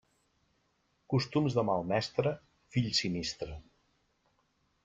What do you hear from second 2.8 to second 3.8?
sinistre.